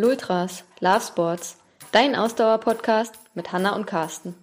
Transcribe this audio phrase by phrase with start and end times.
[0.00, 1.56] Lultras, Love Sports,
[1.90, 4.36] dein Ausdauer-Podcast mit Hanna und Carsten.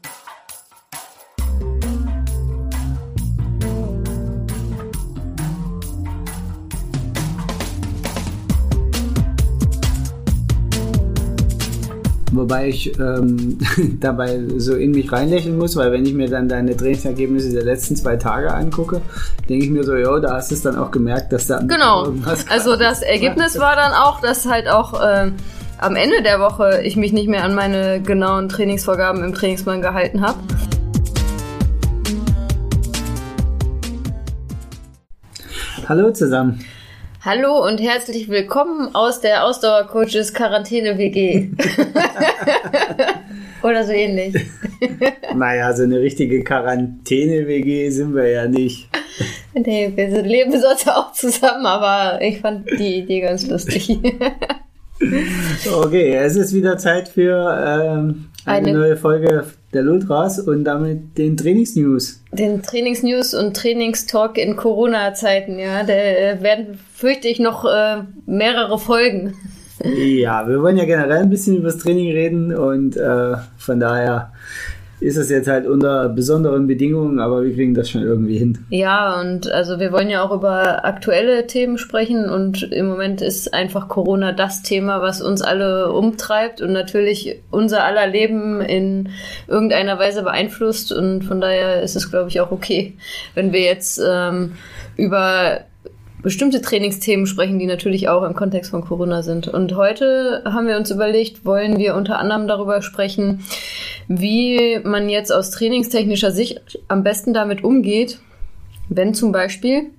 [12.45, 13.57] Wobei ich ähm,
[13.99, 17.95] dabei so in mich reinlächeln muss, weil wenn ich mir dann deine Trainingsergebnisse der letzten
[17.95, 19.01] zwei Tage angucke,
[19.49, 22.13] denke ich mir so, jo, da hast du es dann auch gemerkt, dass da genau.
[22.49, 25.31] Also das Ergebnis war dann auch, dass halt auch äh,
[25.79, 30.21] am Ende der Woche ich mich nicht mehr an meine genauen Trainingsvorgaben im Trainingsplan gehalten
[30.21, 30.37] habe.
[35.89, 36.63] Hallo zusammen.
[37.25, 41.49] Hallo und herzlich willkommen aus der Ausdauercoaches Quarantäne WG.
[43.63, 44.35] Oder so ähnlich.
[45.35, 48.89] naja, so eine richtige Quarantäne WG sind wir ja nicht.
[49.55, 53.89] Nee, wir leben sonst auch zusammen, aber ich fand die Idee ganz lustig.
[55.73, 59.45] okay, es ist wieder Zeit für ähm, eine, eine, neue Folge
[59.75, 62.21] der Lultras und damit den Trainingsnews.
[62.31, 65.83] Den Trainingsnews und Trainingstalk in Corona-Zeiten, ja.
[65.83, 69.35] Da äh, werden, fürchte ich, noch äh, mehrere Folgen.
[69.83, 74.31] Ja, wir wollen ja generell ein bisschen über das Training reden und äh, von daher
[74.99, 78.65] ist es jetzt halt unter besonderen Bedingungen, aber wir kriegen das schon irgendwie hin.
[78.69, 83.53] Ja, und also wir wollen ja auch über aktuelle Themen sprechen und im Moment ist
[83.53, 89.09] einfach Corona das Thema, was uns alle umtreibt und natürlich unser aller Leben in
[89.47, 92.93] irgendeiner Weise beeinflusst und von daher ist es, glaube ich, auch okay,
[93.33, 94.53] wenn wir jetzt ähm,
[94.95, 95.65] über
[96.25, 99.47] bestimmte Trainingsthemen sprechen, die natürlich auch im Kontext von Corona sind.
[99.47, 103.45] Und heute haben wir uns überlegt, wollen wir unter anderem darüber sprechen,
[104.07, 108.17] wie man jetzt aus trainingstechnischer Sicht am besten damit umgeht,
[108.89, 109.91] wenn zum Beispiel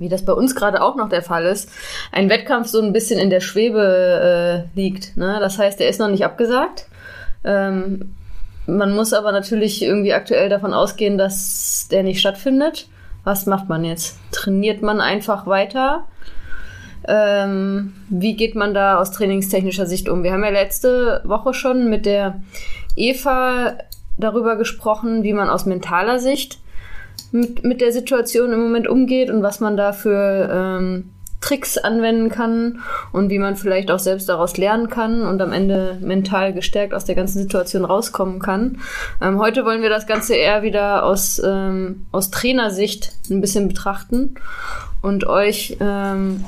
[0.00, 1.70] wie das bei uns gerade auch noch der Fall ist,
[2.12, 5.16] ein Wettkampf so ein bisschen in der Schwebe äh, liegt.
[5.16, 5.38] Ne?
[5.40, 6.86] Das heißt, er ist noch nicht abgesagt.
[7.44, 8.14] Ähm,
[8.66, 12.86] man muss aber natürlich irgendwie aktuell davon ausgehen, dass der nicht stattfindet.
[13.28, 14.18] Was macht man jetzt?
[14.32, 16.06] Trainiert man einfach weiter?
[17.06, 20.22] Ähm, wie geht man da aus trainingstechnischer Sicht um?
[20.22, 22.40] Wir haben ja letzte Woche schon mit der
[22.96, 23.74] Eva
[24.16, 26.58] darüber gesprochen, wie man aus mentaler Sicht
[27.30, 31.10] mit, mit der Situation im Moment umgeht und was man da für ähm,
[31.40, 32.80] Tricks anwenden kann
[33.12, 37.04] und wie man vielleicht auch selbst daraus lernen kann und am Ende mental gestärkt aus
[37.04, 38.78] der ganzen Situation rauskommen kann.
[39.20, 44.34] Ähm, heute wollen wir das Ganze eher wieder aus, ähm, aus Trainersicht ein bisschen betrachten
[45.00, 46.44] und euch ähm,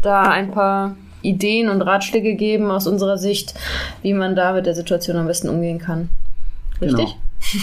[0.00, 3.54] da ein paar Ideen und Ratschläge geben aus unserer Sicht,
[4.02, 6.08] wie man da mit der Situation am besten umgehen kann.
[6.80, 7.16] Richtig?
[7.52, 7.62] Genau.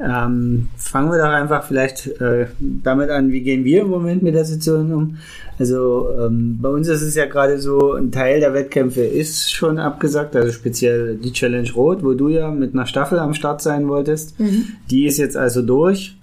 [0.00, 4.34] Ähm, fangen wir doch einfach vielleicht äh, damit an, wie gehen wir im Moment mit
[4.34, 5.18] der Situation um?
[5.58, 9.78] Also ähm, bei uns ist es ja gerade so, ein Teil der Wettkämpfe ist schon
[9.78, 13.88] abgesagt, also speziell die Challenge Rot, wo du ja mit einer Staffel am Start sein
[13.88, 14.38] wolltest.
[14.38, 14.64] Mhm.
[14.90, 16.16] Die ist jetzt also durch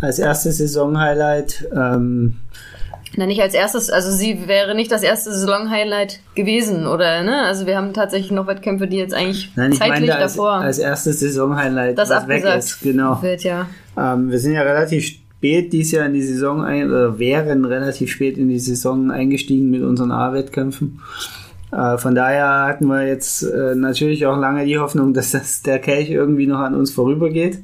[0.00, 1.68] als erstes Saison-Highlight.
[1.74, 2.34] Ähm,
[3.16, 7.42] na, nicht als erstes, also sie wäre nicht das erste Saison-Highlight gewesen, oder, ne?
[7.42, 10.52] Also wir haben tatsächlich noch Wettkämpfe, die jetzt eigentlich Nein, zeitlich als, davor.
[10.52, 13.22] Als erstes Saison-Highlight, das was weg ist, genau.
[13.22, 13.66] Wird, ja.
[13.98, 18.10] Ähm, wir sind ja relativ spät dieses Jahr in die Saison ein, oder wären relativ
[18.10, 21.00] spät in die Saison eingestiegen mit unseren A-Wettkämpfen.
[21.72, 25.78] Äh, von daher hatten wir jetzt äh, natürlich auch lange die Hoffnung, dass das der
[25.78, 27.58] Kelch irgendwie noch an uns vorübergeht.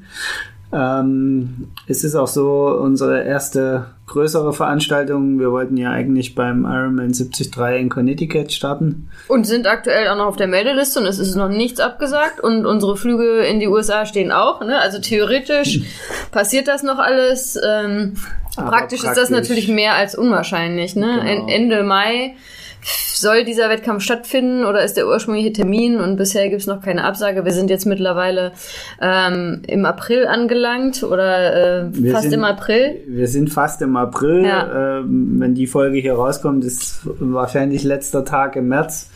[0.70, 5.38] Ähm, es ist auch so unsere erste größere Veranstaltung.
[5.38, 9.08] Wir wollten ja eigentlich beim Ironman 73 in Connecticut starten.
[9.28, 12.66] Und sind aktuell auch noch auf der Meldeliste und es ist noch nichts abgesagt und
[12.66, 14.60] unsere Flüge in die USA stehen auch.
[14.60, 14.78] Ne?
[14.78, 15.80] Also theoretisch
[16.32, 17.56] passiert das noch alles.
[17.56, 18.14] Ähm,
[18.54, 20.96] praktisch, praktisch, ist das natürlich mehr als unwahrscheinlich.
[20.96, 21.20] Ne?
[21.22, 21.48] Genau.
[21.48, 22.34] Ende Mai
[22.82, 27.04] soll dieser Wettkampf stattfinden oder ist der ursprüngliche Termin und bisher gibt es noch keine
[27.04, 27.44] Absage.
[27.44, 28.52] Wir sind jetzt mittlerweile
[29.00, 33.00] ähm, im April angelangt oder äh, fast sind, im April.
[33.06, 34.44] Wir sind fast im April.
[34.44, 34.98] Ja.
[34.98, 39.10] Ähm, wenn die Folge hier rauskommt, ist wahrscheinlich letzter Tag im März.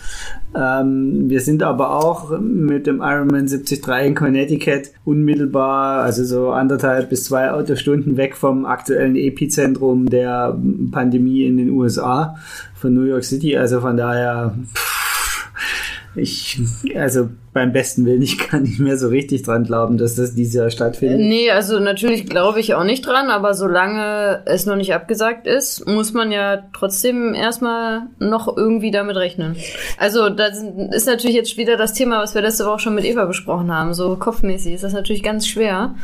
[0.54, 7.08] Ähm, wir sind aber auch mit dem Ironman 73 in Connecticut unmittelbar, also so anderthalb
[7.08, 10.58] bis zwei Autostunden weg vom aktuellen Epizentrum der
[10.90, 12.36] Pandemie in den USA
[12.82, 13.56] von New York City.
[13.56, 14.54] Also von daher,
[16.14, 16.60] ich,
[16.96, 20.54] also beim besten Willen, ich kann nicht mehr so richtig dran glauben, dass das dieses
[20.54, 21.20] Jahr stattfindet.
[21.20, 25.86] Nee, also natürlich glaube ich auch nicht dran, aber solange es noch nicht abgesagt ist,
[25.86, 29.56] muss man ja trotzdem erstmal noch irgendwie damit rechnen.
[29.96, 33.26] Also das ist natürlich jetzt wieder das Thema, was wir letzte Woche schon mit Eva
[33.26, 33.94] besprochen haben.
[33.94, 35.94] So kopfmäßig ist das natürlich ganz schwer.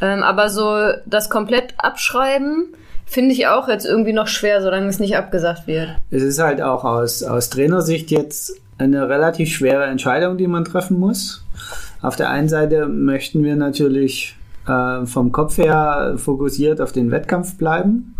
[0.00, 0.76] Ähm, aber so
[1.06, 2.74] das komplett abschreiben,
[3.08, 5.88] Finde ich auch jetzt irgendwie noch schwer, solange es nicht abgesagt wird.
[6.10, 10.98] Es ist halt auch aus, aus Trainersicht jetzt eine relativ schwere Entscheidung, die man treffen
[10.98, 11.44] muss.
[12.02, 14.36] Auf der einen Seite möchten wir natürlich
[14.66, 18.16] äh, vom Kopf her fokussiert auf den Wettkampf bleiben.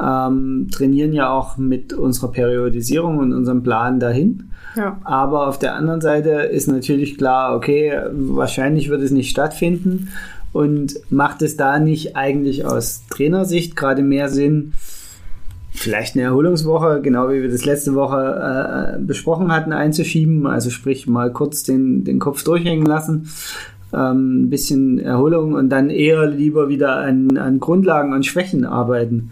[0.00, 4.50] Ähm, trainieren ja auch mit unserer Periodisierung und unserem Plan dahin.
[4.76, 4.98] Ja.
[5.04, 10.10] Aber auf der anderen Seite ist natürlich klar, okay, wahrscheinlich wird es nicht stattfinden
[10.52, 14.74] und macht es da nicht eigentlich aus Trainersicht gerade mehr Sinn,
[15.70, 20.46] vielleicht eine Erholungswoche, genau wie wir das letzte Woche äh, besprochen hatten, einzuschieben.
[20.46, 23.30] Also sprich mal kurz den, den Kopf durchhängen lassen,
[23.92, 29.30] ähm, ein bisschen Erholung und dann eher lieber wieder an, an Grundlagen und Schwächen arbeiten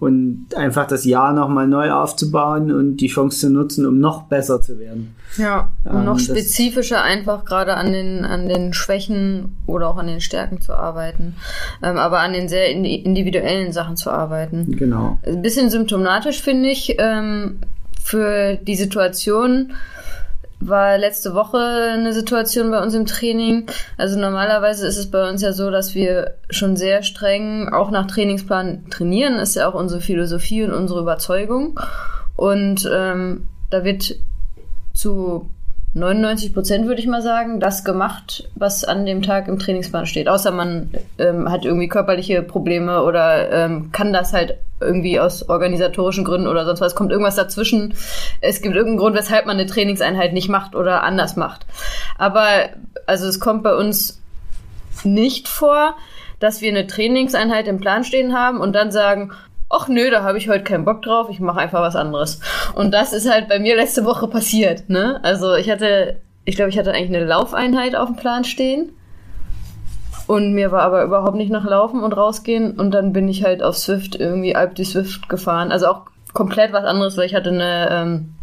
[0.00, 4.60] und einfach das Jahr nochmal neu aufzubauen und die Chance zu nutzen, um noch besser
[4.62, 5.14] zu werden.
[5.36, 10.06] Ja, um ähm, noch spezifischer einfach gerade an den, an den Schwächen oder auch an
[10.06, 11.36] den Stärken zu arbeiten,
[11.82, 14.74] ähm, aber an den sehr individuellen Sachen zu arbeiten.
[14.76, 15.18] Genau.
[15.24, 17.58] Ein bisschen symptomatisch finde ich ähm,
[18.02, 19.74] für die Situation,
[20.60, 23.66] war letzte Woche eine Situation bei uns im Training.
[23.96, 28.06] Also normalerweise ist es bei uns ja so, dass wir schon sehr streng auch nach
[28.06, 29.36] Trainingsplan trainieren.
[29.36, 31.80] Ist ja auch unsere Philosophie und unsere Überzeugung.
[32.36, 34.16] Und ähm, da wird
[34.92, 35.48] zu
[35.92, 40.28] 99 Prozent würde ich mal sagen, das gemacht, was an dem Tag im Trainingsplan steht.
[40.28, 46.24] Außer man ähm, hat irgendwie körperliche Probleme oder ähm, kann das halt irgendwie aus organisatorischen
[46.24, 46.94] Gründen oder sonst was.
[46.94, 47.94] Kommt irgendwas dazwischen.
[48.40, 51.66] Es gibt irgendeinen Grund, weshalb man eine Trainingseinheit nicht macht oder anders macht.
[52.16, 52.46] Aber
[53.06, 54.22] also es kommt bei uns
[55.02, 55.96] nicht vor,
[56.38, 59.32] dass wir eine Trainingseinheit im Plan stehen haben und dann sagen,
[59.70, 62.40] ach nö, da habe ich heute keinen Bock drauf, ich mache einfach was anderes.
[62.74, 64.90] Und das ist halt bei mir letzte Woche passiert.
[64.90, 65.20] Ne?
[65.22, 68.90] Also ich hatte, ich glaube, ich hatte eigentlich eine Laufeinheit auf dem Plan stehen.
[70.26, 72.78] Und mir war aber überhaupt nicht nach Laufen und rausgehen.
[72.78, 75.72] Und dann bin ich halt auf Swift irgendwie Alp die Swift gefahren.
[75.72, 76.02] Also auch
[76.32, 78.34] komplett was anderes, weil ich hatte eine, ähm,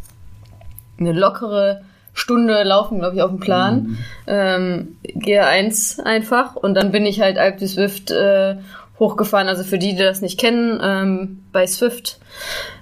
[1.00, 1.84] eine lockere
[2.14, 3.76] Stunde Laufen, glaube ich, auf dem Plan.
[3.76, 3.98] Mhm.
[4.28, 6.56] Ähm, GR1 einfach.
[6.56, 8.58] Und dann bin ich halt Alp die Swift äh,
[9.00, 9.48] hochgefahren.
[9.48, 12.20] Also für die, die das nicht kennen, ähm, bei Swift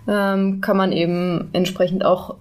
[0.08, 2.36] ähm, kann man eben entsprechend auch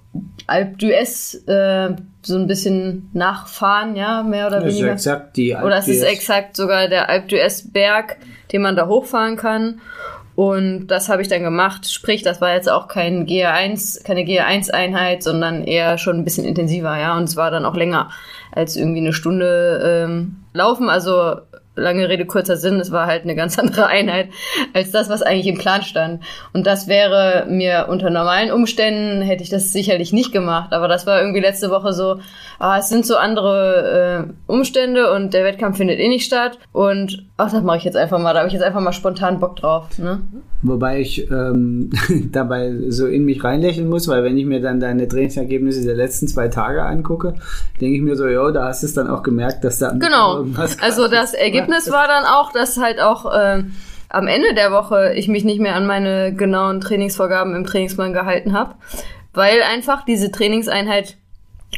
[0.47, 4.95] Alp d'Huez äh, so ein bisschen nachfahren, ja, mehr oder das weniger.
[4.95, 8.17] Ist exakt die Alp oder es ist exakt sogar der Alp d'Huez Berg,
[8.53, 9.81] den man da hochfahren kann.
[10.37, 11.91] Und das habe ich dann gemacht.
[11.91, 16.99] Sprich, das war jetzt auch kein GR1, keine GR1-Einheit, sondern eher schon ein bisschen intensiver,
[16.99, 17.17] ja.
[17.17, 18.11] Und es war dann auch länger
[18.51, 20.91] als irgendwie eine Stunde ähm, laufen.
[20.91, 21.37] Also
[21.77, 24.29] lange Rede, kurzer Sinn, es war halt eine ganz andere Einheit
[24.73, 26.23] als das, was eigentlich im Plan stand.
[26.53, 30.73] Und das wäre mir unter normalen Umständen, hätte ich das sicherlich nicht gemacht.
[30.73, 32.21] Aber das war irgendwie letzte Woche so,
[32.59, 36.59] ah, es sind so andere äh, Umstände und der Wettkampf findet eh nicht statt.
[36.73, 38.33] Und ach, das mache ich jetzt einfach mal.
[38.33, 39.99] Da habe ich jetzt einfach mal spontan Bock drauf.
[39.99, 40.21] Ne?
[40.63, 41.91] Wobei ich ähm,
[42.33, 46.29] dabei so in mich reinlächeln muss, weil wenn ich mir dann deine Trainingsergebnisse der letzten
[46.29, 47.35] zwei Tage angucke,
[47.81, 50.39] denke ich mir so, ja, da hast du es dann auch gemerkt, dass da genau.
[50.39, 53.65] irgendwas Also das Ergebnis war dann auch, dass halt auch äh,
[54.09, 58.53] am Ende der Woche ich mich nicht mehr an meine genauen Trainingsvorgaben im Trainingsplan gehalten
[58.53, 58.75] habe,
[59.33, 61.17] weil einfach diese Trainingseinheit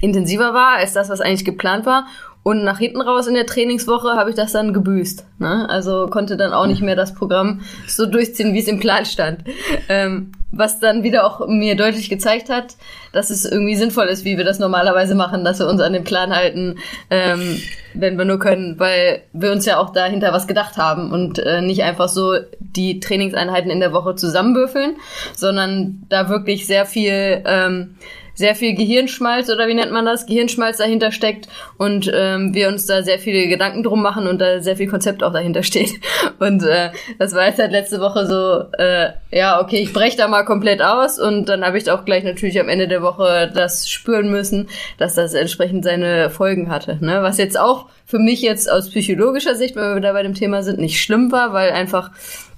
[0.03, 2.07] intensiver war als das, was eigentlich geplant war.
[2.47, 5.27] Und nach hinten raus in der Trainingswoche habe ich das dann gebüßt.
[5.41, 5.69] Ne?
[5.69, 9.41] Also konnte dann auch nicht mehr das Programm so durchziehen, wie es im Plan stand.
[9.89, 12.77] Ähm, was dann wieder auch mir deutlich gezeigt hat,
[13.13, 16.05] dass es irgendwie sinnvoll ist, wie wir das normalerweise machen, dass wir uns an den
[16.05, 16.79] Plan halten,
[17.11, 17.61] ähm,
[17.95, 21.63] wenn wir nur können, weil wir uns ja auch dahinter was gedacht haben und äh,
[21.63, 24.95] nicht einfach so die Trainingseinheiten in der Woche zusammenwürfeln,
[25.35, 27.97] sondern da wirklich sehr viel ähm,
[28.37, 32.87] sehr viel Gehirnschmalz oder wie nennt man das, Gehirnschmalz dahinter steckt und ähm, wir uns
[32.87, 35.95] da sehr viele Gedanken drum machen und da sehr viel Konzept auch dahinter steht.
[36.39, 40.29] Und äh, das war jetzt halt letzte Woche so, äh, ja, okay, ich breche da
[40.29, 43.89] mal komplett aus und dann habe ich auch gleich natürlich am Ende der Woche das
[43.89, 46.99] spüren müssen, dass das entsprechend seine Folgen hatte.
[47.01, 47.23] Ne?
[47.23, 50.63] Was jetzt auch für mich jetzt aus psychologischer Sicht, wenn wir da bei dem Thema
[50.63, 52.11] sind, nicht schlimm war, weil einfach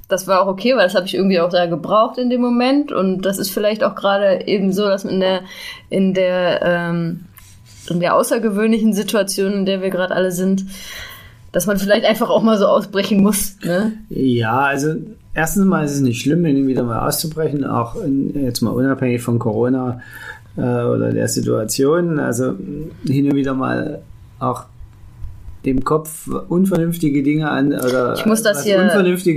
[0.09, 2.93] das war auch okay, weil das habe ich irgendwie auch da gebraucht in dem Moment.
[2.93, 5.43] Und das ist vielleicht auch gerade eben so, dass in der,
[5.91, 7.27] in der, ähm,
[7.91, 10.65] in der außergewöhnlichen Situation, in der wir gerade alle sind,
[11.53, 13.57] dass man vielleicht einfach auch mal so ausbrechen muss.
[13.63, 13.93] Ne?
[14.09, 14.95] Ja, also
[15.35, 19.39] erstens mal ist es nicht schlimm, wieder mal auszubrechen, auch in, jetzt mal unabhängig von
[19.39, 20.01] Corona
[20.57, 22.19] äh, oder der Situation.
[22.19, 22.55] Also
[23.07, 24.01] hin und wieder mal
[24.39, 24.65] auch
[25.65, 28.79] dem Kopf unvernünftige Dinge an oder ich muss das hier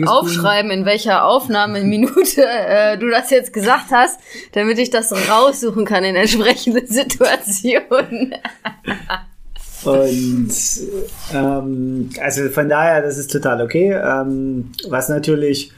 [0.06, 0.80] aufschreiben, tun.
[0.80, 4.20] in welcher Aufnahmeminute äh, du das jetzt gesagt hast,
[4.54, 8.36] damit ich das raussuchen kann in entsprechenden Situationen.
[9.84, 10.54] Und
[11.34, 13.92] ähm, also von daher, das ist total okay.
[13.92, 15.72] Ähm, was natürlich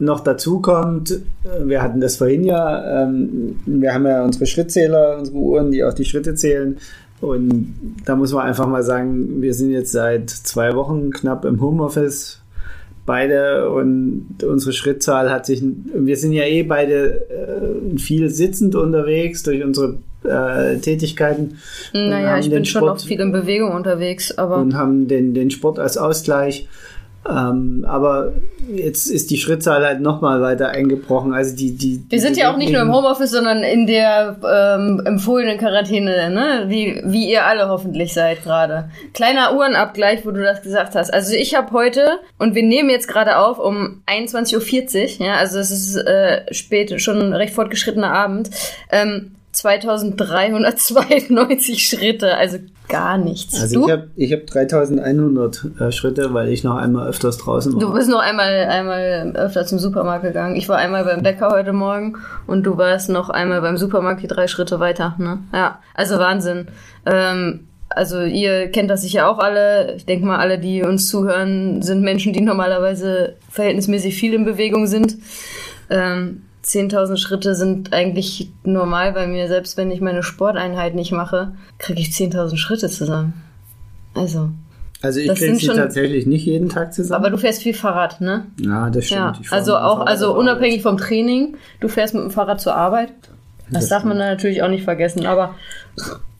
[0.00, 1.20] noch dazu kommt,
[1.64, 5.94] wir hatten das vorhin ja, ähm, wir haben ja unsere Schrittzähler, unsere Uhren, die auch
[5.94, 6.78] die Schritte zählen.
[7.20, 11.60] Und da muss man einfach mal sagen, wir sind jetzt seit zwei Wochen knapp im
[11.60, 12.40] Homeoffice
[13.06, 15.62] beide und unsere Schrittzahl hat sich,
[15.94, 21.56] wir sind ja eh beide äh, viel sitzend unterwegs durch unsere äh, Tätigkeiten.
[21.94, 24.58] Naja, ich bin Sport, schon auch viel in Bewegung unterwegs, aber.
[24.58, 26.68] Und haben den, den Sport als Ausgleich.
[27.28, 28.32] Ähm, aber
[28.68, 31.34] jetzt ist die Schrittzahl halt nochmal weiter eingebrochen.
[31.34, 35.02] Also die, die, Wir sind ja auch nicht nur im Homeoffice, sondern in der ähm,
[35.04, 36.64] empfohlenen Quarantäne, ne?
[36.68, 38.90] Wie, wie ihr alle hoffentlich seid gerade.
[39.12, 41.12] Kleiner Uhrenabgleich, wo du das gesagt hast.
[41.12, 45.58] Also ich habe heute, und wir nehmen jetzt gerade auf um 21.40 Uhr, ja, also
[45.58, 48.50] es ist äh, spät, schon recht fortgeschrittener Abend,
[48.90, 53.60] ähm, 2392 Schritte, also gar nichts.
[53.60, 53.86] Also du?
[53.86, 57.80] ich habe ich hab 3100 äh, Schritte, weil ich noch einmal öfters draußen war.
[57.80, 60.56] Du bist noch einmal, einmal öfter zum Supermarkt gegangen.
[60.56, 64.28] Ich war einmal beim Bäcker heute Morgen und du warst noch einmal beim Supermarkt die
[64.28, 65.14] drei Schritte weiter.
[65.18, 65.38] Ne?
[65.52, 66.68] Ja, also Wahnsinn.
[67.04, 69.94] Ähm, also ihr kennt das sicher auch alle.
[69.96, 74.86] Ich denke mal, alle, die uns zuhören, sind Menschen, die normalerweise verhältnismäßig viel in Bewegung
[74.86, 75.16] sind.
[75.90, 79.48] Ähm, 10.000 Schritte sind eigentlich normal bei mir.
[79.48, 83.32] Selbst wenn ich meine Sporteinheit nicht mache, kriege ich 10.000 Schritte zusammen.
[84.14, 84.50] Also.
[85.00, 87.24] Also ich kriege sie schon, tatsächlich nicht jeden Tag zusammen.
[87.24, 88.46] Aber du fährst viel Fahrrad, ne?
[88.60, 89.20] Ja, das stimmt.
[89.20, 93.12] Ja, also auch, also unabhängig vom Training, du fährst mit dem Fahrrad zur Arbeit.
[93.70, 95.26] Das, das darf man natürlich auch nicht vergessen.
[95.26, 95.54] Aber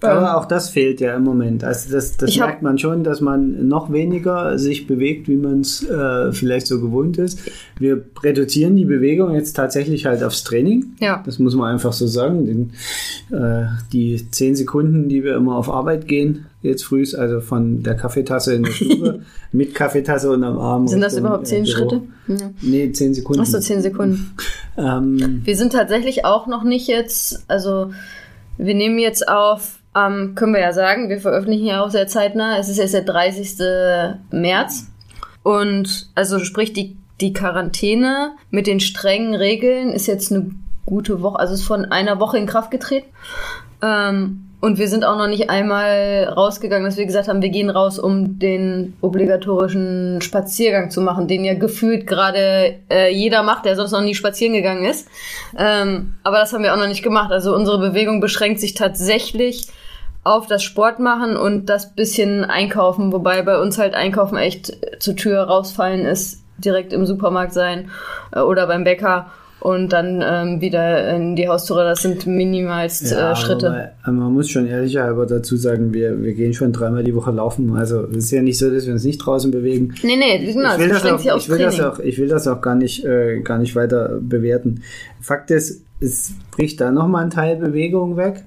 [0.00, 1.64] aber ähm, auch das fehlt ja im Moment.
[1.64, 5.88] Also das, das merkt man schon, dass man noch weniger sich bewegt, wie man es
[5.88, 7.40] äh, vielleicht so gewohnt ist.
[7.78, 10.94] Wir reduzieren die Bewegung jetzt tatsächlich halt aufs Training.
[11.00, 11.22] Ja.
[11.26, 12.46] Das muss man einfach so sagen.
[12.46, 12.72] Den,
[13.36, 17.94] äh, die zehn Sekunden, die wir immer auf Arbeit gehen, jetzt früh, also von der
[17.94, 19.20] Kaffeetasse in der Stube,
[19.52, 20.90] mit Kaffeetasse und am Abend.
[20.90, 22.02] Sind das überhaupt zehn äh, Schritte?
[22.26, 22.50] Ja.
[22.60, 23.40] Nee, zehn Sekunden.
[23.40, 24.34] Achso, zehn Sekunden.
[24.76, 27.90] ähm, wir sind tatsächlich auch noch nicht jetzt, also
[28.56, 32.58] wir nehmen jetzt auf ähm, können wir ja sagen, wir veröffentlichen ja auch sehr zeitnah.
[32.58, 33.58] Es ist jetzt der 30.
[34.30, 34.86] März.
[35.42, 40.50] Und also sprich, die, die Quarantäne mit den strengen Regeln ist jetzt eine
[40.84, 43.08] gute Woche, also ist von einer Woche in Kraft getreten.
[43.82, 47.70] Ähm, und wir sind auch noch nicht einmal rausgegangen, dass wir gesagt haben, wir gehen
[47.70, 53.76] raus, um den obligatorischen Spaziergang zu machen, den ja gefühlt gerade äh, jeder macht, der
[53.76, 55.08] sonst noch nie spazieren gegangen ist.
[55.56, 57.30] Ähm, aber das haben wir auch noch nicht gemacht.
[57.30, 59.68] Also unsere Bewegung beschränkt sich tatsächlich
[60.24, 65.14] auf das Sport machen und das bisschen einkaufen, wobei bei uns halt einkaufen echt zur
[65.14, 67.90] Tür rausfallen ist, direkt im Supermarkt sein
[68.32, 71.84] äh, oder beim Bäcker und dann ähm, wieder in die Haustüre.
[71.84, 73.92] Das sind minimalst ja, äh, Schritte.
[74.06, 77.74] Man, man, muss schon ehrlicherweise dazu sagen, wir, wir gehen schon dreimal die Woche laufen.
[77.76, 79.94] Also es ist ja nicht so, dass wir uns nicht draußen bewegen.
[80.02, 82.60] Nee, nee, genau, ich will, das, auch, ich will das auch, ich will das auch
[82.60, 84.82] gar nicht, äh, gar nicht weiter bewerten.
[85.20, 88.44] Fakt ist, es bricht da nochmal ein Teil Bewegung weg.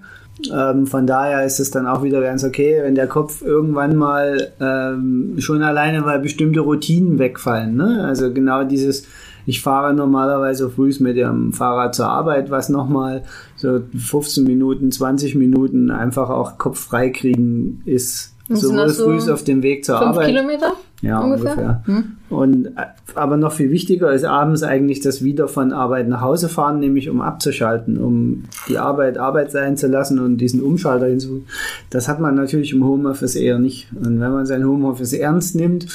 [0.52, 4.52] Ähm, von daher ist es dann auch wieder ganz okay, wenn der Kopf irgendwann mal
[4.60, 7.76] ähm, schon alleine, weil bestimmte Routinen wegfallen.
[7.76, 8.06] Ne?
[8.06, 9.06] Also genau dieses,
[9.46, 13.24] ich fahre normalerweise früh mit dem Fahrrad zur Arbeit, was nochmal
[13.56, 18.36] so 15 Minuten, 20 Minuten einfach auch Kopf frei kriegen ist.
[18.50, 20.28] Sowohl so früh auf dem Weg zur fünf Arbeit.
[20.28, 20.74] Kilometer?
[21.02, 21.52] Ja, ungefähr.
[21.52, 21.84] ungefähr.
[21.86, 22.04] Hm.
[22.30, 26.48] Und äh, aber noch viel wichtiger ist abends eigentlich das wieder von Arbeit nach Hause
[26.48, 31.44] fahren, nämlich um abzuschalten, um die Arbeit Arbeit sein zu lassen und diesen Umschalter hinzu.
[31.90, 33.88] Das hat man natürlich im Homeoffice eher nicht.
[33.94, 35.88] Und wenn man sein Homeoffice ernst nimmt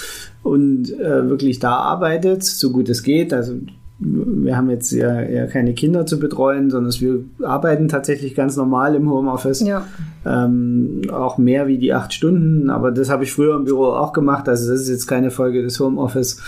[0.43, 3.55] und äh, wirklich da arbeitet, so gut es geht, also
[3.99, 8.95] wir haben jetzt ja, ja keine Kinder zu betreuen, sondern wir arbeiten tatsächlich ganz normal
[8.95, 9.61] im Homeoffice.
[9.61, 9.87] Ja.
[10.27, 14.13] Ähm, auch mehr wie die acht Stunden, aber das habe ich früher im Büro auch
[14.13, 14.49] gemacht.
[14.49, 16.43] Also das ist jetzt keine Folge des Homeoffice.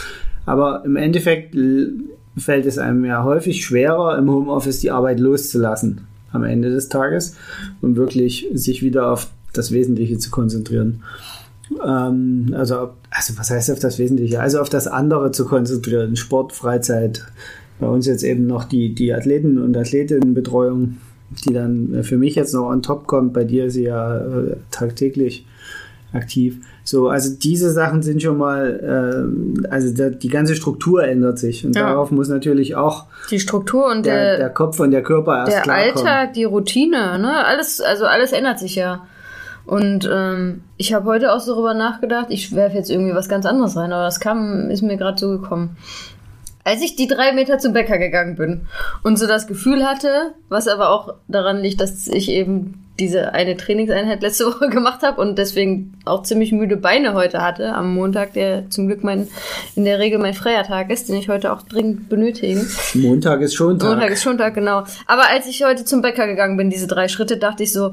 [0.44, 1.56] Aber im Endeffekt
[2.36, 6.02] fällt es einem ja häufig schwerer, im Homeoffice die Arbeit loszulassen
[6.32, 7.36] am Ende des Tages
[7.80, 11.02] und wirklich sich wieder auf das Wesentliche zu konzentrieren.
[11.84, 14.40] Ähm, also, also was heißt auf das Wesentliche?
[14.40, 16.16] Also auf das andere zu konzentrieren.
[16.16, 17.26] Sport, Freizeit.
[17.78, 20.96] Bei uns jetzt eben noch die, die Athleten- und Athletinnenbetreuung,
[21.44, 23.32] die dann für mich jetzt noch on top kommt.
[23.32, 25.46] Bei dir ist sie ja äh, tagtäglich
[26.12, 26.56] aktiv.
[26.84, 31.66] So, also diese Sachen sind schon mal, äh, also der, die ganze Struktur ändert sich
[31.66, 31.88] und ja.
[31.88, 35.52] darauf muss natürlich auch die Struktur und der, der, der Kopf und der Körper erst
[35.52, 36.06] der klarkommen.
[36.06, 39.06] Alltag, die Routine, ne, alles, also alles ändert sich ja.
[39.68, 43.44] Und ähm, ich habe heute auch so darüber nachgedacht, ich werfe jetzt irgendwie was ganz
[43.44, 45.76] anderes rein, aber das kam, ist mir gerade so gekommen.
[46.64, 48.62] Als ich die drei Meter zum Bäcker gegangen bin
[49.02, 53.58] und so das Gefühl hatte, was aber auch daran liegt, dass ich eben diese eine
[53.58, 58.32] Trainingseinheit letzte Woche gemacht habe und deswegen auch ziemlich müde Beine heute hatte am Montag,
[58.32, 59.28] der zum Glück mein
[59.76, 62.64] in der Regel mein freier Tag ist, den ich heute auch dringend benötige.
[62.94, 63.90] Montag ist schon Tag.
[63.90, 64.84] Montag ist schon Tag, genau.
[65.06, 67.92] Aber als ich heute zum Bäcker gegangen bin, diese drei Schritte, dachte ich so,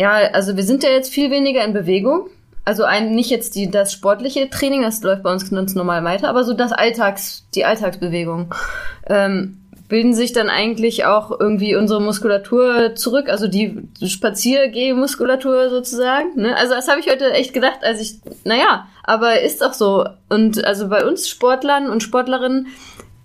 [0.00, 2.28] ja, also wir sind ja jetzt viel weniger in Bewegung.
[2.64, 6.28] Also ein, nicht jetzt die, das sportliche Training, das läuft bei uns ganz normal weiter,
[6.28, 8.54] aber so das Alltags, die Alltagsbewegung.
[9.08, 16.40] Ähm, bilden sich dann eigentlich auch irgendwie unsere Muskulatur zurück, also die Spaziergehmuskulatur sozusagen.
[16.40, 16.56] Ne?
[16.56, 20.06] Also das habe ich heute echt gedacht, als ich, naja, aber ist doch so.
[20.28, 22.68] Und also bei uns Sportlern und Sportlerinnen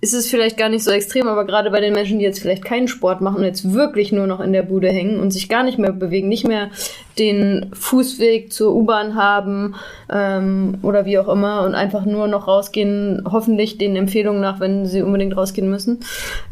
[0.01, 2.63] ist es vielleicht gar nicht so extrem, aber gerade bei den Menschen, die jetzt vielleicht
[2.65, 5.63] keinen Sport machen und jetzt wirklich nur noch in der Bude hängen und sich gar
[5.63, 6.69] nicht mehr bewegen, nicht mehr
[7.17, 9.75] den Fußweg zur U-Bahn haben
[10.11, 14.85] ähm, oder wie auch immer und einfach nur noch rausgehen, hoffentlich den Empfehlungen nach, wenn
[14.85, 16.01] sie unbedingt rausgehen müssen.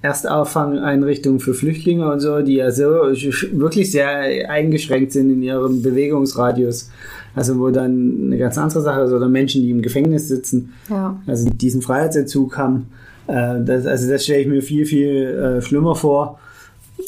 [0.00, 6.90] Erstauffangeinrichtungen für Flüchtlinge und so, die ja so wirklich sehr eingeschränkt sind in ihrem Bewegungsradius.
[7.34, 11.20] Also wo dann eine ganz andere Sache ist, oder Menschen, die im Gefängnis sitzen, ja.
[11.26, 12.86] also diesen Freiheitsentzug haben.
[13.26, 16.38] Äh, das, also das stelle ich mir viel, viel äh, schlimmer vor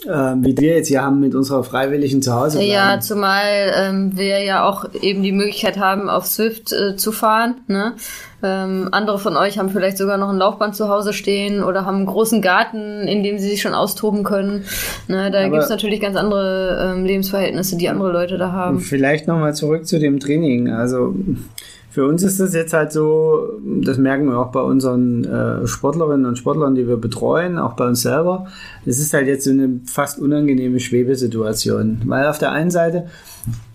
[0.07, 2.63] ähm, wie wir jetzt hier haben mit unserer freiwilligen Zuhause.
[2.63, 7.57] Ja, zumal ähm, wir ja auch eben die Möglichkeit haben, auf Swift äh, zu fahren.
[7.69, 7.95] Ne?
[8.43, 11.97] Ähm, andere von euch haben vielleicht sogar noch ein Laufband zu Hause stehen oder haben
[11.97, 14.65] einen großen Garten, in dem sie sich schon austoben können.
[15.09, 15.31] Ne?
[15.31, 18.81] Da gibt es natürlich ganz andere ähm, Lebensverhältnisse, die andere Leute da haben.
[18.81, 20.71] Vielleicht nochmal zurück zu dem Training.
[20.71, 21.15] Also
[21.91, 26.27] für uns ist das jetzt halt so, das merken wir auch bei unseren äh, Sportlerinnen
[26.27, 28.47] und Sportlern, die wir betreuen, auch bei uns selber.
[28.85, 32.03] Es ist halt jetzt so eine fast unangenehme Schwebesituation.
[32.05, 33.07] Weil auf der einen Seite,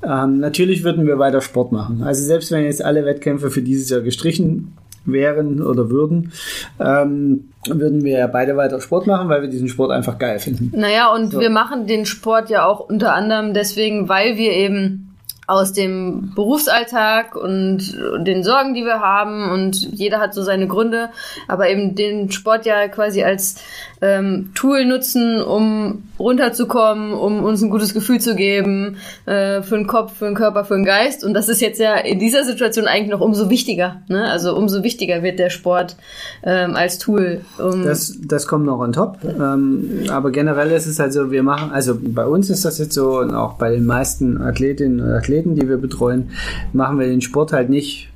[0.04, 2.04] ähm, natürlich würden wir weiter Sport machen.
[2.04, 6.32] Also selbst wenn jetzt alle Wettkämpfe für dieses Jahr gestrichen wären oder würden,
[6.80, 10.72] ähm, würden wir ja beide weiter Sport machen, weil wir diesen Sport einfach geil finden.
[10.76, 11.40] Naja, und so.
[11.40, 15.13] wir machen den Sport ja auch unter anderem deswegen, weil wir eben
[15.48, 21.10] aus dem Berufsalltag und den Sorgen, die wir haben und jeder hat so seine Gründe,
[21.48, 23.56] aber eben den Sport ja quasi als
[24.02, 29.88] ähm, Tool nutzen, um runterzukommen, um uns ein gutes Gefühl zu geben, äh, für den
[29.88, 31.24] Kopf, für den Körper, für den Geist.
[31.24, 34.02] Und das ist jetzt ja in dieser Situation eigentlich noch umso wichtiger.
[34.10, 34.30] Ne?
[34.30, 35.96] Also umso wichtiger wird der Sport
[36.44, 37.42] ähm, als Tool.
[37.58, 39.18] Um das, das kommt noch on top.
[39.24, 42.94] Ähm, aber generell ist es halt so, wir machen, also bei uns ist das jetzt
[42.94, 46.30] so und auch bei den meisten Athletinnen und Athleten, die wir betreuen,
[46.72, 48.12] machen wir den Sport halt nicht,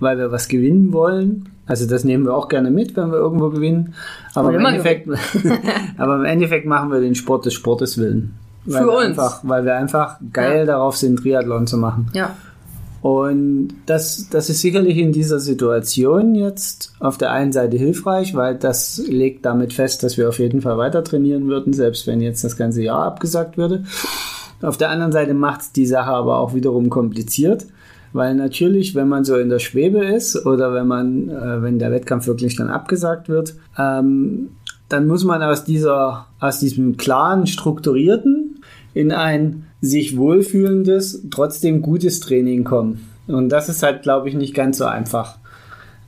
[0.00, 3.50] weil wir was gewinnen wollen, also das nehmen wir auch gerne mit, wenn wir irgendwo
[3.50, 3.94] gewinnen.
[4.34, 5.08] Aber, im Endeffekt,
[5.98, 8.34] aber im Endeffekt machen wir den Sport des Sportes willen.
[8.64, 9.06] Weil Für uns.
[9.06, 10.64] Einfach, weil wir einfach geil ja.
[10.64, 12.08] darauf sind, Triathlon zu machen.
[12.14, 12.36] Ja.
[13.02, 18.56] Und das, das ist sicherlich in dieser Situation jetzt auf der einen Seite hilfreich, weil
[18.56, 22.42] das legt damit fest, dass wir auf jeden Fall weiter trainieren würden, selbst wenn jetzt
[22.42, 23.84] das ganze Jahr abgesagt würde.
[24.62, 27.66] Auf der anderen Seite macht es die Sache aber auch wiederum kompliziert,
[28.12, 31.90] weil natürlich, wenn man so in der Schwebe ist oder wenn man, äh, wenn der
[31.90, 34.50] Wettkampf wirklich dann abgesagt wird, ähm,
[34.88, 38.60] dann muss man aus dieser, aus diesem klaren, strukturierten
[38.94, 43.06] in ein sich wohlfühlendes, trotzdem gutes Training kommen.
[43.26, 45.38] Und das ist halt, glaube ich, nicht ganz so einfach.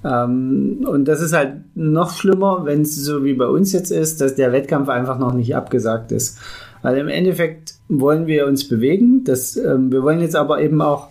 [0.04, 4.20] Ähm, und das ist halt noch schlimmer, wenn es so wie bei uns jetzt ist,
[4.20, 6.38] dass der Wettkampf einfach noch nicht abgesagt ist.
[6.82, 9.24] Weil im Endeffekt wollen wir uns bewegen.
[9.24, 11.09] Das, ähm, wir wollen jetzt aber eben auch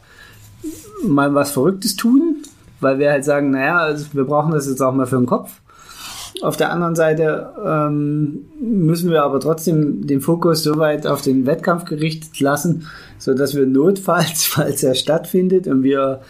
[1.06, 2.38] mal was Verrücktes tun,
[2.80, 5.62] weil wir halt sagen, naja, also wir brauchen das jetzt auch mal für den Kopf.
[6.44, 11.48] Auf der anderen Seite ähm, müssen wir aber trotzdem den Fokus so weit auf den
[11.48, 12.88] Wettkampf gerichtet lassen,
[13.18, 16.22] so dass wir notfalls, falls er stattfindet und wir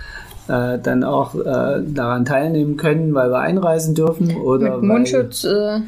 [0.48, 5.80] äh, dann auch äh, daran teilnehmen können, weil wir einreisen dürfen oder mit Mundschutz äh,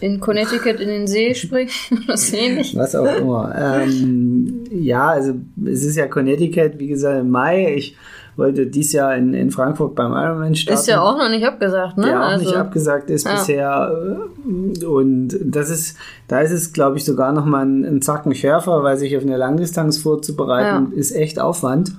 [0.00, 1.70] in Connecticut in den See springen
[2.06, 2.76] was ähnlich.
[2.76, 3.54] Was auch immer.
[3.56, 7.74] Ähm, ja, also es ist ja Connecticut, wie gesagt, im Mai.
[7.74, 7.96] Ich
[8.36, 10.80] wollte dies Jahr in, in Frankfurt beim Ironman starten.
[10.80, 12.06] Ist ja auch noch nicht abgesagt, ne?
[12.06, 13.32] Der auch also, nicht abgesagt ist ja.
[13.32, 14.18] bisher.
[14.86, 15.96] Und das ist,
[16.28, 19.24] da ist es, glaube ich, sogar noch mal ein, ein Zacken schärfer, weil sich auf
[19.24, 20.98] eine Langdistanz vorzubereiten, ja.
[20.98, 21.92] ist echt Aufwand.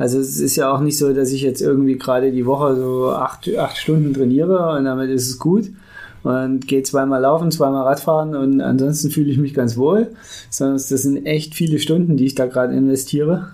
[0.00, 3.10] Also es ist ja auch nicht so, dass ich jetzt irgendwie gerade die Woche so
[3.10, 5.66] acht, acht Stunden trainiere und damit ist es gut
[6.22, 10.12] und gehe zweimal laufen, zweimal Radfahren und ansonsten fühle ich mich ganz wohl.
[10.48, 13.48] Sondern das sind echt viele Stunden, die ich da gerade investiere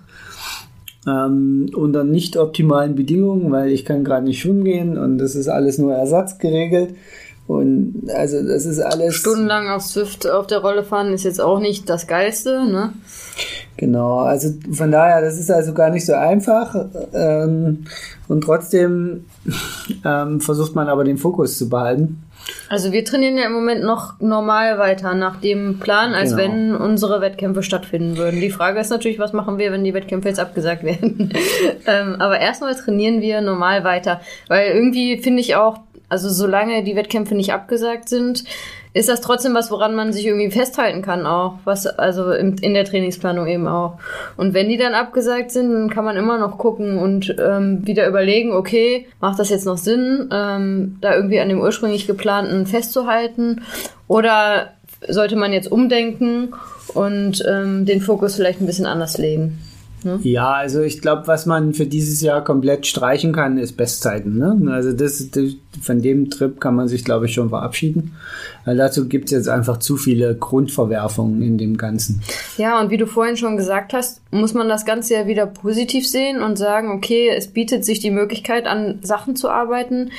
[1.05, 5.49] ähm, unter nicht optimalen Bedingungen, weil ich kann gerade nicht schwimmen gehen und das ist
[5.49, 6.95] alles nur Ersatz geregelt.
[7.49, 9.15] Und also das ist alles.
[9.15, 12.93] Stundenlang auf Swift auf der Rolle fahren ist jetzt auch nicht das Geilste, ne?
[13.77, 16.75] Genau, also von daher, das ist also gar nicht so einfach.
[17.13, 17.85] Ähm,
[18.29, 19.27] und trotzdem
[20.05, 22.23] ähm, versucht man aber den Fokus zu behalten.
[22.69, 26.43] Also wir trainieren ja im Moment noch normal weiter nach dem Plan, als genau.
[26.43, 28.41] wenn unsere Wettkämpfe stattfinden würden.
[28.41, 31.33] Die Frage ist natürlich, was machen wir, wenn die Wettkämpfe jetzt abgesagt werden?
[31.87, 36.97] ähm, aber erstmal trainieren wir normal weiter, weil irgendwie finde ich auch, also solange die
[36.97, 38.45] Wettkämpfe nicht abgesagt sind,
[38.97, 42.73] ist das trotzdem was, woran man sich irgendwie festhalten kann auch, was also im, in
[42.73, 43.99] der Trainingsplanung eben auch.
[44.39, 48.09] Und wenn die dann abgesagt sind, dann kann man immer noch gucken und ähm, wieder
[48.09, 53.65] überlegen, okay, macht das jetzt noch Sinn, ähm, da irgendwie an dem ursprünglich geplanten festzuhalten
[54.09, 54.71] oder
[55.07, 56.55] sollte man jetzt umdenken
[56.95, 59.59] und ähm, den Fokus vielleicht ein bisschen anders legen?
[60.07, 60.21] Ne?
[60.23, 64.39] Ja, also ich glaube, was man für dieses Jahr komplett streichen kann, ist Bestzeiten.
[64.39, 64.73] Ne?
[64.73, 65.29] Also das,
[65.83, 68.15] von dem Trip kann man sich, glaube ich, schon verabschieden.
[68.65, 72.23] Weil dazu gibt es jetzt einfach zu viele Grundverwerfungen in dem Ganzen.
[72.57, 76.09] Ja, und wie du vorhin schon gesagt hast, muss man das Ganze ja wieder positiv
[76.09, 80.11] sehen und sagen, okay, es bietet sich die Möglichkeit, an Sachen zu arbeiten,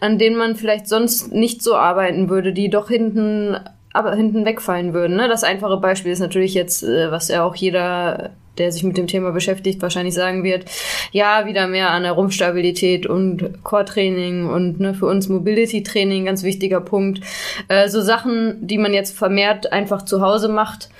[0.00, 3.56] an denen man vielleicht sonst nicht so arbeiten würde, die doch hinten
[3.92, 5.16] aber hinten wegfallen würden.
[5.16, 5.28] Ne?
[5.28, 9.06] Das einfache Beispiel ist natürlich jetzt, äh, was ja auch jeder der sich mit dem
[9.06, 10.66] Thema beschäftigt, wahrscheinlich sagen wird,
[11.10, 16.80] ja, wieder mehr an der Rumpfstabilität und Core-Training und ne, für uns Mobility-Training, ganz wichtiger
[16.80, 17.20] Punkt.
[17.68, 20.90] Äh, so Sachen, die man jetzt vermehrt einfach zu Hause macht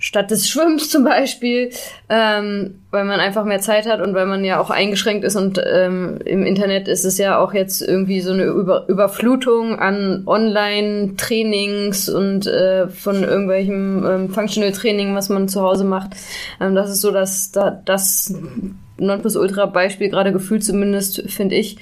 [0.00, 1.70] statt des Schwimmens zum Beispiel,
[2.08, 5.62] ähm, weil man einfach mehr Zeit hat und weil man ja auch eingeschränkt ist und
[5.64, 12.08] ähm, im Internet ist es ja auch jetzt irgendwie so eine Über Überflutung an Online-Trainings
[12.08, 16.16] und äh, von irgendwelchem ähm, Functional Training, was man zu Hause macht.
[16.60, 18.34] Ähm, das ist so dass da, das
[18.96, 21.78] Nonplusultra-Beispiel, gerade gefühlt zumindest, finde ich.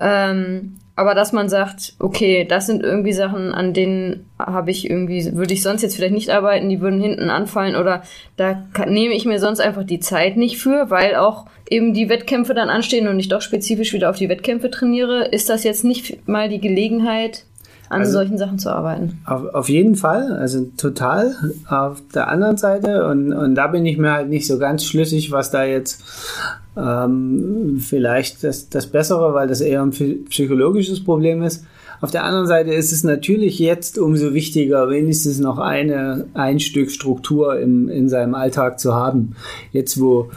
[0.00, 5.34] Ähm, aber dass man sagt, okay, das sind irgendwie Sachen, an denen habe ich irgendwie,
[5.34, 8.02] würde ich sonst jetzt vielleicht nicht arbeiten, die würden hinten anfallen oder
[8.36, 12.08] da kann, nehme ich mir sonst einfach die Zeit nicht für, weil auch eben die
[12.08, 15.84] Wettkämpfe dann anstehen und ich doch spezifisch wieder auf die Wettkämpfe trainiere, ist das jetzt
[15.84, 17.44] nicht mal die Gelegenheit,
[17.88, 19.20] an also, solchen Sachen zu arbeiten.
[19.24, 21.34] Auf, auf jeden Fall, also total.
[21.68, 25.32] Auf der anderen Seite, und, und da bin ich mir halt nicht so ganz schlüssig,
[25.32, 26.02] was da jetzt
[26.76, 31.64] ähm, vielleicht das, das Bessere, weil das eher ein psychologisches Problem ist.
[32.00, 36.90] Auf der anderen Seite ist es natürlich jetzt umso wichtiger, wenigstens noch eine, ein Stück
[36.90, 39.36] Struktur im, in seinem Alltag zu haben.
[39.72, 40.30] Jetzt, wo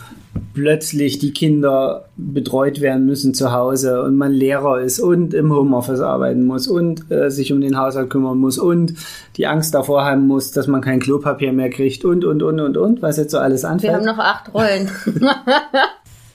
[0.54, 6.00] plötzlich die Kinder betreut werden müssen zu Hause und man Lehrer ist und im Homeoffice
[6.00, 8.94] arbeiten muss und äh, sich um den Haushalt kümmern muss und
[9.38, 12.78] die Angst davor haben muss, dass man kein Klopapier mehr kriegt und, und, und, und,
[12.78, 13.94] und, was jetzt so alles anfällt.
[13.94, 14.90] Wir haben noch acht Rollen.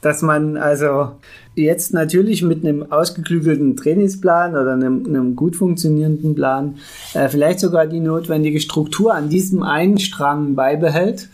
[0.03, 1.13] dass man also
[1.55, 6.77] jetzt natürlich mit einem ausgeklügelten Trainingsplan oder einem, einem gut funktionierenden Plan
[7.15, 11.29] äh, vielleicht sogar die notwendige Struktur an diesem einen Strang beibehält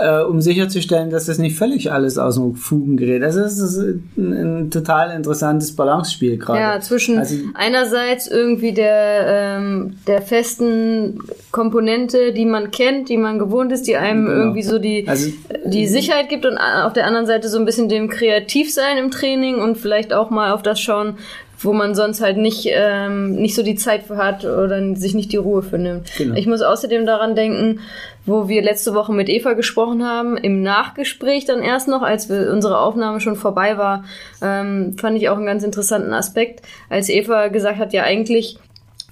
[0.00, 3.22] äh, um sicherzustellen, dass das nicht völlig alles aus dem Fugen gerät.
[3.22, 6.60] Also das ist ein, ein total interessantes Balancespiel gerade.
[6.60, 9.26] Ja, zwischen also, einerseits irgendwie der,
[9.58, 14.38] ähm, der festen Komponente, die man kennt, die man gewohnt ist, die einem genau.
[14.38, 15.30] irgendwie so die, also,
[15.64, 19.56] die Sicherheit gibt und auf der anderen Seite so ein bisschen dem Kreativsein im Training
[19.56, 21.16] und vielleicht auch mal auf das schauen,
[21.62, 25.32] wo man sonst halt nicht, ähm, nicht so die Zeit für hat oder sich nicht
[25.32, 26.10] die Ruhe für nimmt.
[26.16, 26.34] Genau.
[26.34, 27.80] Ich muss außerdem daran denken,
[28.24, 32.50] wo wir letzte Woche mit Eva gesprochen haben, im Nachgespräch dann erst noch, als wir,
[32.50, 34.04] unsere Aufnahme schon vorbei war,
[34.42, 38.58] ähm, fand ich auch einen ganz interessanten Aspekt, als Eva gesagt hat, ja eigentlich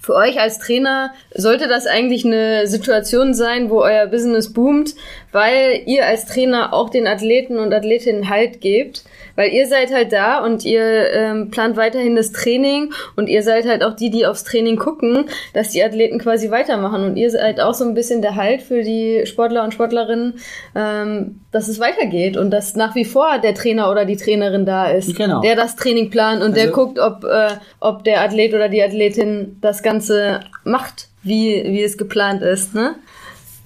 [0.01, 4.95] für euch als Trainer sollte das eigentlich eine Situation sein, wo euer Business boomt,
[5.31, 9.03] weil ihr als Trainer auch den Athleten und Athletinnen Halt gebt
[9.39, 13.65] weil ihr seid halt da und ihr ähm, plant weiterhin das Training und ihr seid
[13.65, 17.05] halt auch die, die aufs Training gucken, dass die Athleten quasi weitermachen.
[17.05, 20.33] Und ihr seid auch so ein bisschen der Halt für die Sportler und Sportlerinnen,
[20.75, 24.89] ähm, dass es weitergeht und dass nach wie vor der Trainer oder die Trainerin da
[24.89, 25.39] ist, genau.
[25.39, 28.83] der das Training plant und also, der guckt, ob, äh, ob der Athlet oder die
[28.83, 32.75] Athletin das Ganze macht, wie, wie es geplant ist.
[32.75, 32.95] Ne?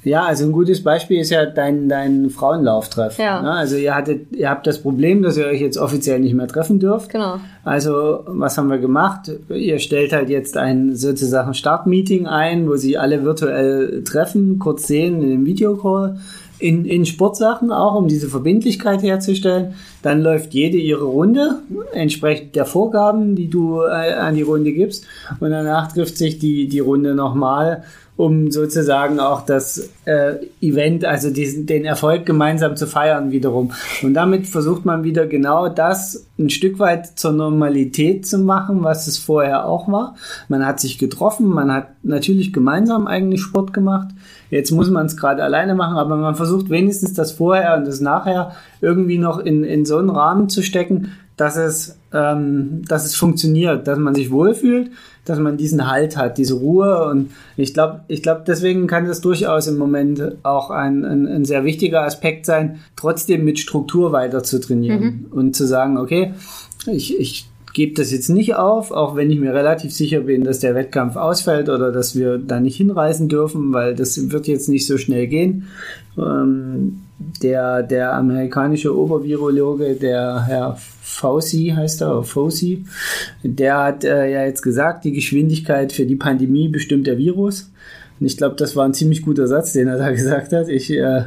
[0.04, 3.18] Ja, also ein gutes Beispiel ist ja dein, dein Frauenlauftreff.
[3.18, 3.42] Ja.
[3.42, 3.52] Ne?
[3.52, 6.80] Also ihr hattet, ihr habt das Problem, dass ihr euch jetzt offiziell nicht mehr treffen
[6.80, 7.10] dürft.
[7.10, 7.38] Genau.
[7.64, 9.32] Also was haben wir gemacht?
[9.50, 15.22] Ihr stellt halt jetzt ein sozusagen Startmeeting ein, wo sie alle virtuell treffen, kurz sehen
[15.22, 16.18] in einem Videocall.
[16.60, 19.74] In, in Sportsachen auch, um diese Verbindlichkeit herzustellen.
[20.02, 21.60] Dann läuft jede ihre Runde,
[21.92, 25.06] entsprechend der Vorgaben, die du äh, an die Runde gibst.
[25.42, 27.84] Und danach trifft sich die, die Runde nochmal
[28.16, 33.72] um sozusagen auch das äh, Event, also diesen, den Erfolg gemeinsam zu feiern wiederum.
[34.04, 39.08] Und damit versucht man wieder genau das ein Stück weit zur Normalität zu machen, was
[39.08, 40.16] es vorher auch war.
[40.48, 44.10] Man hat sich getroffen, man hat natürlich gemeinsam eigentlich Sport gemacht.
[44.52, 48.00] Jetzt muss man es gerade alleine machen, aber man versucht wenigstens das Vorher und das
[48.00, 53.16] Nachher irgendwie noch in, in so einen Rahmen zu stecken, dass es, ähm, dass es
[53.16, 54.92] funktioniert, dass man sich wohlfühlt,
[55.26, 57.08] dass man diesen Halt hat, diese Ruhe.
[57.08, 61.46] Und ich glaube, ich glaube, deswegen kann das durchaus im Moment auch ein, ein, ein,
[61.46, 65.38] sehr wichtiger Aspekt sein, trotzdem mit Struktur weiter zu trainieren mhm.
[65.38, 66.34] und zu sagen, okay,
[66.88, 70.60] ich, ich gebe das jetzt nicht auf, auch wenn ich mir relativ sicher bin, dass
[70.60, 74.86] der Wettkampf ausfällt oder dass wir da nicht hinreisen dürfen, weil das wird jetzt nicht
[74.86, 75.68] so schnell gehen.
[76.18, 77.02] Ähm,
[77.42, 82.86] der, der amerikanische Obervirologe, der Herr Fauci heißt er, Fauci,
[83.44, 87.72] der hat äh, ja jetzt gesagt, die Geschwindigkeit für die Pandemie bestimmt der Virus.
[88.20, 90.70] Und ich glaube, das war ein ziemlich guter Satz, den er da gesagt hat.
[90.70, 91.24] Ich, äh,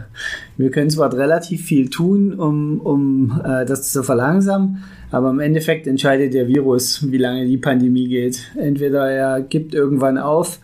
[0.57, 5.87] wir können zwar relativ viel tun, um, um äh, das zu verlangsamen, aber im Endeffekt
[5.87, 8.51] entscheidet der Virus, wie lange die Pandemie geht.
[8.57, 10.61] Entweder er gibt irgendwann auf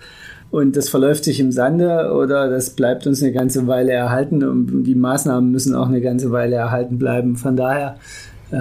[0.50, 4.84] und das verläuft sich im Sande oder das bleibt uns eine ganze Weile erhalten und
[4.84, 7.36] die Maßnahmen müssen auch eine ganze Weile erhalten bleiben.
[7.36, 7.96] Von daher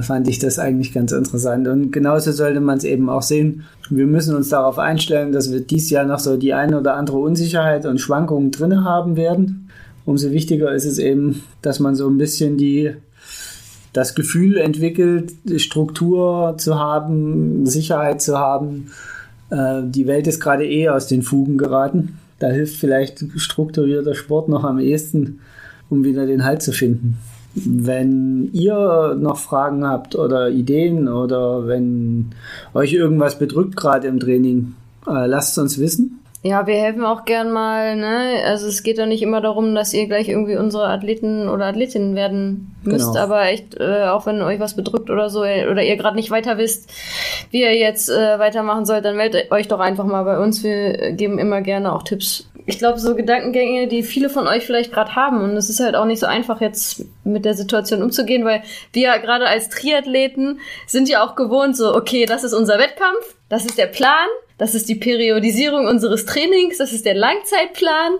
[0.01, 1.67] fand ich das eigentlich ganz interessant.
[1.67, 3.63] Und genauso sollte man es eben auch sehen.
[3.89, 7.17] Wir müssen uns darauf einstellen, dass wir dieses Jahr noch so die eine oder andere
[7.17, 9.69] Unsicherheit und Schwankungen drin haben werden.
[10.06, 12.91] Umso wichtiger ist es eben, dass man so ein bisschen die
[13.93, 18.91] das Gefühl entwickelt, Struktur zu haben, Sicherheit zu haben,
[19.49, 22.17] äh, die Welt ist gerade eh aus den Fugen geraten.
[22.39, 25.41] Da hilft vielleicht strukturierter Sport noch am ehesten,
[25.89, 27.17] um wieder den Halt zu finden.
[27.54, 32.32] Wenn ihr noch Fragen habt oder Ideen oder wenn
[32.74, 34.76] euch irgendwas bedrückt gerade im Training,
[35.08, 36.22] äh, lasst es uns wissen.
[36.44, 38.42] Ja, wir helfen auch gern mal, ne?
[38.46, 42.16] Also es geht doch nicht immer darum, dass ihr gleich irgendwie unsere Athleten oder Athletinnen
[42.16, 43.20] werden müsst, genau.
[43.20, 46.32] aber echt, äh, auch wenn euch was bedrückt oder so, äh, oder ihr gerade nicht
[46.32, 46.92] weiter wisst,
[47.52, 50.64] wie ihr jetzt äh, weitermachen sollt, dann meldet euch doch einfach mal bei uns.
[50.64, 52.50] Wir geben immer gerne auch Tipps.
[52.65, 55.41] Ich glaube, so Gedankengänge, die viele von euch vielleicht gerade haben.
[55.41, 59.17] Und es ist halt auch nicht so einfach, jetzt mit der Situation umzugehen, weil wir
[59.19, 63.78] gerade als Triathleten sind ja auch gewohnt, so, okay, das ist unser Wettkampf, das ist
[63.78, 64.28] der Plan
[64.62, 68.12] das ist die Periodisierung unseres Trainings, das ist der Langzeitplan.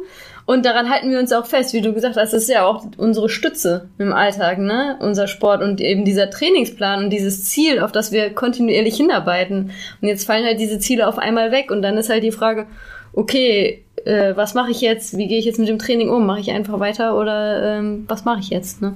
[0.48, 2.84] Und daran halten wir uns auch fest, wie du gesagt hast, das ist ja auch
[2.98, 4.98] unsere Stütze im Alltag, ne?
[5.02, 9.70] Unser Sport und eben dieser Trainingsplan und dieses Ziel, auf das wir kontinuierlich hinarbeiten.
[10.02, 12.66] Und jetzt fallen halt diese Ziele auf einmal weg und dann ist halt die Frage,
[13.14, 15.18] okay, äh, was mache ich jetzt?
[15.18, 16.26] Wie gehe ich jetzt mit dem Training um?
[16.26, 18.82] Mache ich einfach weiter oder ähm, was mache ich jetzt?
[18.82, 18.96] Ne?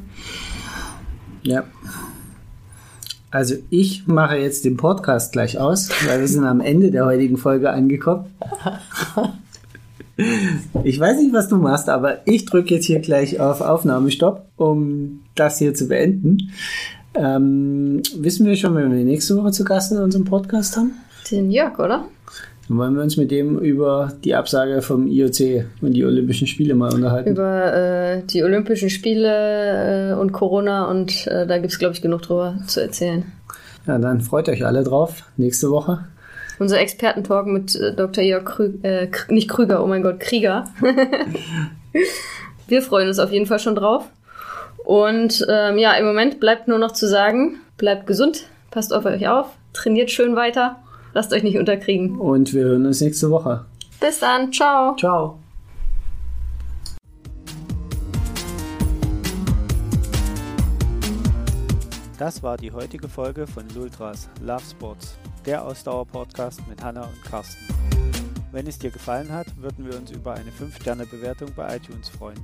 [1.43, 1.63] Ja.
[3.31, 7.37] Also ich mache jetzt den Podcast gleich aus, weil wir sind am Ende der heutigen
[7.37, 8.25] Folge angekommen.
[10.85, 15.19] Ich weiß nicht, was du machst, aber ich drücke jetzt hier gleich auf Aufnahmestopp, um
[15.35, 16.51] das hier zu beenden.
[17.13, 20.93] Ähm, wissen wir schon, wenn wir nächste Woche zu Gast in unserem Podcast haben?
[21.29, 22.05] Den Jörg, oder?
[22.67, 26.73] Dann wollen wir uns mit dem über die Absage vom IOC und die Olympischen Spiele
[26.73, 27.29] mal unterhalten.
[27.29, 32.01] Über äh, die Olympischen Spiele äh, und Corona und äh, da gibt es, glaube ich,
[32.01, 33.31] genug drüber zu erzählen.
[33.85, 35.23] Ja, dann freut euch alle drauf.
[35.37, 36.05] Nächste Woche.
[36.57, 38.23] Unser Expertentalk mit äh, Dr.
[38.23, 40.65] Jörg Krüger, äh, nicht Krüger, oh mein Gott, Krieger.
[42.67, 44.05] wir freuen uns auf jeden Fall schon drauf.
[44.83, 49.27] Und ähm, ja, im Moment bleibt nur noch zu sagen, bleibt gesund, passt auf euch
[49.27, 50.77] auf, trainiert schön weiter
[51.15, 52.19] Lasst euch nicht unterkriegen.
[52.19, 53.63] Und wir hören uns nächste Woche.
[54.01, 54.51] Bis dann.
[54.51, 54.97] Ciao.
[54.97, 55.39] Ciao.
[62.19, 67.65] Das war die heutige Folge von Lultras Love Sports, der Ausdauer-Podcast mit Hanna und Carsten.
[68.51, 72.43] Wenn es dir gefallen hat, würden wir uns über eine 5-Sterne-Bewertung bei iTunes freuen.